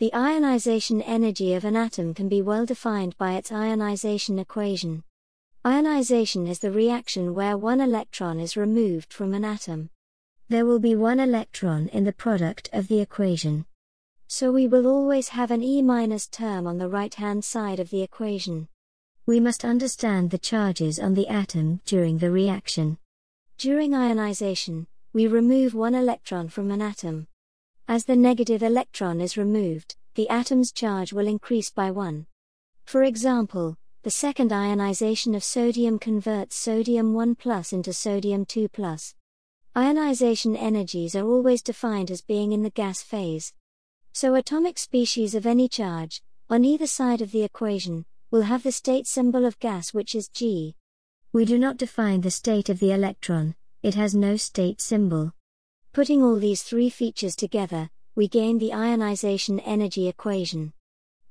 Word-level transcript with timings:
The 0.00 0.12
ionization 0.12 1.00
energy 1.02 1.54
of 1.54 1.64
an 1.64 1.76
atom 1.76 2.14
can 2.14 2.28
be 2.28 2.42
well 2.42 2.66
defined 2.66 3.16
by 3.16 3.34
its 3.34 3.52
ionization 3.52 4.40
equation. 4.40 5.04
Ionization 5.64 6.48
is 6.48 6.58
the 6.58 6.72
reaction 6.72 7.32
where 7.32 7.56
one 7.56 7.80
electron 7.80 8.40
is 8.40 8.56
removed 8.56 9.12
from 9.12 9.34
an 9.34 9.44
atom. 9.44 9.90
There 10.48 10.66
will 10.66 10.80
be 10.80 10.96
one 10.96 11.20
electron 11.20 11.86
in 11.88 12.02
the 12.02 12.12
product 12.12 12.68
of 12.72 12.88
the 12.88 12.98
equation. 13.00 13.66
So 14.26 14.50
we 14.50 14.66
will 14.66 14.88
always 14.88 15.28
have 15.28 15.52
an 15.52 15.62
E 15.62 15.80
minus 15.80 16.26
term 16.26 16.66
on 16.66 16.78
the 16.78 16.88
right 16.88 17.14
hand 17.14 17.44
side 17.44 17.78
of 17.78 17.90
the 17.90 18.02
equation. 18.02 18.66
We 19.26 19.38
must 19.38 19.64
understand 19.64 20.32
the 20.32 20.38
charges 20.38 20.98
on 20.98 21.14
the 21.14 21.28
atom 21.28 21.82
during 21.86 22.18
the 22.18 22.32
reaction. 22.32 22.98
During 23.58 23.94
ionization, 23.94 24.88
we 25.12 25.28
remove 25.28 25.72
one 25.72 25.94
electron 25.94 26.48
from 26.48 26.72
an 26.72 26.82
atom. 26.82 27.28
As 27.86 28.06
the 28.06 28.16
negative 28.16 28.62
electron 28.62 29.20
is 29.20 29.36
removed, 29.36 29.96
the 30.14 30.30
atom's 30.30 30.72
charge 30.72 31.12
will 31.12 31.26
increase 31.26 31.68
by 31.68 31.90
1. 31.90 32.26
For 32.86 33.02
example, 33.02 33.76
the 34.02 34.10
second 34.10 34.54
ionization 34.54 35.34
of 35.34 35.44
sodium 35.44 35.98
converts 35.98 36.56
sodium 36.56 37.12
1 37.12 37.34
plus 37.34 37.74
into 37.74 37.92
sodium 37.92 38.46
2 38.46 38.70
plus. 38.70 39.14
Ionization 39.76 40.56
energies 40.56 41.14
are 41.14 41.26
always 41.26 41.60
defined 41.60 42.10
as 42.10 42.22
being 42.22 42.52
in 42.52 42.62
the 42.62 42.70
gas 42.70 43.02
phase. 43.02 43.52
So 44.14 44.34
atomic 44.34 44.78
species 44.78 45.34
of 45.34 45.44
any 45.44 45.68
charge, 45.68 46.22
on 46.48 46.64
either 46.64 46.86
side 46.86 47.20
of 47.20 47.32
the 47.32 47.42
equation, 47.42 48.06
will 48.30 48.42
have 48.42 48.62
the 48.62 48.72
state 48.72 49.06
symbol 49.06 49.44
of 49.44 49.58
gas 49.58 49.92
which 49.92 50.14
is 50.14 50.28
G. 50.28 50.74
We 51.34 51.44
do 51.44 51.58
not 51.58 51.76
define 51.76 52.22
the 52.22 52.30
state 52.30 52.70
of 52.70 52.80
the 52.80 52.92
electron, 52.92 53.56
it 53.82 53.94
has 53.94 54.14
no 54.14 54.36
state 54.36 54.80
symbol. 54.80 55.33
Putting 55.94 56.24
all 56.24 56.34
these 56.34 56.64
three 56.64 56.90
features 56.90 57.36
together, 57.36 57.88
we 58.16 58.26
gain 58.26 58.58
the 58.58 58.74
ionization 58.74 59.60
energy 59.60 60.08
equation. 60.08 60.72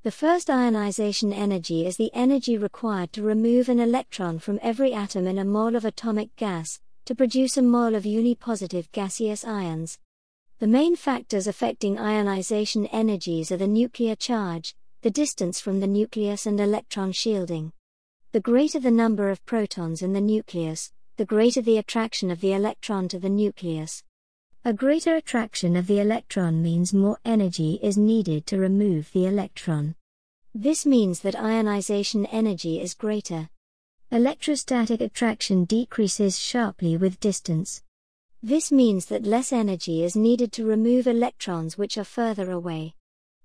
The 0.03 0.11
first 0.11 0.49
ionization 0.49 1.33
energy 1.33 1.85
is 1.85 1.97
the 1.97 2.09
energy 2.13 2.57
required 2.57 3.11
to 3.11 3.23
remove 3.23 3.67
an 3.67 3.81
electron 3.81 4.39
from 4.39 4.59
every 4.61 4.93
atom 4.93 5.27
in 5.27 5.37
a 5.37 5.43
mole 5.43 5.75
of 5.75 5.83
atomic 5.83 6.33
gas, 6.37 6.79
to 7.03 7.13
produce 7.13 7.57
a 7.57 7.61
mole 7.61 7.93
of 7.93 8.03
unipositive 8.05 8.89
gaseous 8.93 9.43
ions. 9.43 9.99
The 10.59 10.67
main 10.67 10.95
factors 10.95 11.45
affecting 11.45 11.99
ionization 11.99 12.85
energies 12.85 13.51
are 13.51 13.57
the 13.57 13.67
nuclear 13.67 14.15
charge, 14.15 14.77
the 15.01 15.11
distance 15.11 15.59
from 15.59 15.81
the 15.81 15.87
nucleus, 15.87 16.45
and 16.45 16.57
electron 16.57 17.11
shielding. 17.11 17.73
The 18.31 18.39
greater 18.39 18.79
the 18.79 18.91
number 18.91 19.29
of 19.29 19.45
protons 19.45 20.01
in 20.01 20.13
the 20.13 20.21
nucleus, 20.21 20.93
the 21.17 21.25
greater 21.25 21.61
the 21.61 21.79
attraction 21.79 22.31
of 22.31 22.39
the 22.39 22.53
electron 22.53 23.09
to 23.09 23.19
the 23.19 23.27
nucleus. 23.27 24.05
A 24.65 24.71
greater 24.71 25.17
attraction 25.17 25.75
of 25.75 25.87
the 25.87 25.99
electron 25.99 26.63
means 26.63 26.93
more 26.93 27.17
energy 27.25 27.81
is 27.83 27.97
needed 27.97 28.47
to 28.47 28.57
remove 28.57 29.11
the 29.11 29.25
electron. 29.25 29.93
This 30.55 30.85
means 30.85 31.19
that 31.19 31.35
ionization 31.35 32.25
energy 32.27 32.79
is 32.79 32.93
greater. 32.93 33.49
Electrostatic 34.09 35.01
attraction 35.01 35.65
decreases 35.65 36.39
sharply 36.39 36.95
with 36.95 37.19
distance. 37.19 37.83
This 38.41 38.71
means 38.71 39.07
that 39.07 39.25
less 39.25 39.51
energy 39.51 40.01
is 40.01 40.15
needed 40.15 40.53
to 40.53 40.65
remove 40.65 41.07
electrons 41.07 41.77
which 41.77 41.97
are 41.97 42.05
further 42.05 42.49
away. 42.49 42.93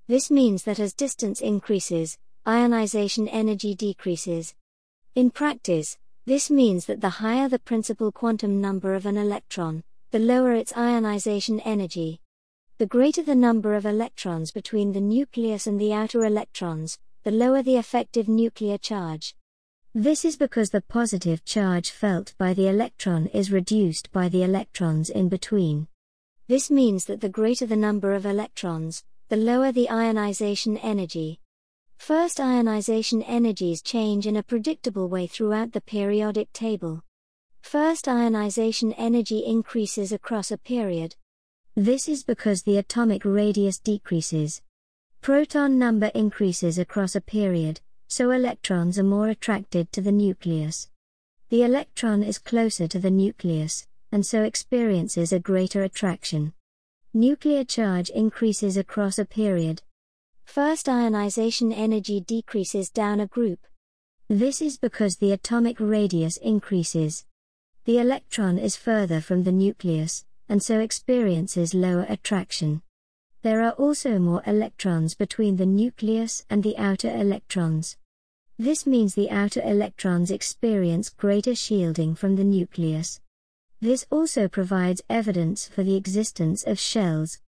This 0.07 0.31
means 0.31 0.63
that 0.63 0.79
as 0.79 0.95
distance 0.95 1.41
increases, 1.41 2.17
ionization 2.47 3.27
energy 3.27 3.75
decreases. 3.75 4.55
In 5.17 5.33
practice, 5.33 5.99
this 6.27 6.49
means 6.49 6.87
that 6.87 7.01
the 7.01 7.19
higher 7.19 7.49
the 7.49 7.59
principal 7.59 8.13
quantum 8.13 8.61
number 8.61 8.95
of 8.95 9.05
an 9.05 9.17
electron, 9.17 9.83
the 10.11 10.19
lower 10.19 10.55
its 10.55 10.75
ionization 10.75 11.61
energy. 11.61 12.19
The 12.79 12.87
greater 12.87 13.23
the 13.23 13.35
number 13.35 13.75
of 13.75 13.85
electrons 13.85 14.51
between 14.51 14.93
the 14.93 15.03
nucleus 15.03 15.67
and 15.67 15.79
the 15.79 15.93
outer 15.93 16.25
electrons, 16.25 16.99
the 17.25 17.31
lower 17.31 17.63
the 17.63 17.77
effective 17.77 18.27
nuclear 18.27 18.79
charge. 18.79 19.35
This 19.95 20.25
is 20.25 20.39
because 20.39 20.71
the 20.71 20.81
positive 20.81 21.45
charge 21.45 21.91
felt 21.91 22.35
by 22.39 22.55
the 22.55 22.69
electron 22.69 23.27
is 23.27 23.53
reduced 23.53 24.11
by 24.11 24.31
the 24.31 24.43
electrons 24.43 25.11
in 25.11 25.29
between. 25.29 25.89
This 26.47 26.71
means 26.71 27.05
that 27.05 27.21
the 27.21 27.29
greater 27.29 27.67
the 27.67 27.77
number 27.77 28.15
of 28.15 28.25
electrons, 28.25 29.05
the 29.29 29.37
lower 29.37 29.73
the 29.73 29.91
ionization 29.91 30.79
energy. 30.79 31.41
First 31.99 32.41
ionization 32.41 33.23
energies 33.25 33.83
change 33.83 34.27
in 34.27 34.37
a 34.37 34.43
predictable 34.43 35.09
way 35.09 35.27
throughout 35.27 35.73
the 35.73 35.83
periodic 35.83 36.51
table. 36.55 37.03
First 37.71 38.09
ionization 38.09 38.95
energy 38.95 39.41
increases 39.41 40.11
across 40.11 40.51
a 40.51 40.57
period. 40.57 41.17
This 41.77 42.09
is 42.09 42.25
because 42.25 42.63
the 42.63 42.79
atomic 42.79 43.27
radius 43.27 43.79
decreases. 43.79 44.63
Proton 45.21 45.79
number 45.79 46.11
increases 46.15 46.79
across 46.79 47.15
a 47.15 47.21
period, 47.21 47.83
so 48.07 48.31
electrons 48.31 48.99
are 48.99 49.05
more 49.05 49.29
attracted 49.29 49.93
to 49.93 50.01
the 50.01 50.11
nucleus. 50.11 50.89
The 51.51 51.63
electron 51.63 52.23
is 52.23 52.39
closer 52.39 52.89
to 52.89 52.99
the 52.99 53.11
nucleus, 53.11 53.87
and 54.11 54.25
so 54.25 54.45
experiences 54.45 55.31
a 55.31 55.39
greater 55.39 55.83
attraction. 55.83 56.55
Nuclear 57.13 57.65
charge 57.65 58.09
increases 58.09 58.79
across 58.79 59.19
a 59.19 59.27
period. 59.27 59.83
First 60.47 60.89
ionization 60.89 61.75
energy 61.75 62.19
decreases 62.19 62.89
down 62.89 63.21
a 63.21 63.27
group. 63.27 63.59
This 64.27 64.63
is 64.63 64.79
because 64.79 65.17
the 65.17 65.33
atomic 65.33 65.77
radius 65.79 66.39
increases. 66.39 67.27
The 67.89 68.01
electron 68.01 68.59
is 68.59 68.77
further 68.77 69.23
from 69.23 69.45
the 69.45 69.51
nucleus, 69.51 70.27
and 70.47 70.63
so 70.63 70.79
experiences 70.79 71.73
lower 71.73 72.05
attraction. 72.07 72.83
There 73.41 73.63
are 73.63 73.73
also 73.73 74.19
more 74.19 74.43
electrons 74.47 75.15
between 75.15 75.57
the 75.57 75.65
nucleus 75.65 76.45
and 76.51 76.63
the 76.63 76.77
outer 76.77 77.09
electrons. 77.09 77.97
This 78.59 78.87
means 78.87 79.15
the 79.15 79.31
outer 79.31 79.63
electrons 79.63 80.31
experience 80.31 81.09
greater 81.09 81.55
shielding 81.55 82.15
from 82.15 82.37
the 82.37 82.45
nucleus. 82.45 83.23
This 83.81 84.05
also 84.11 84.49
provides 84.49 85.01
evidence 85.09 85.67
for 85.67 85.83
the 85.83 85.97
existence 85.97 86.65
of 86.65 86.79
shells, 86.79 87.37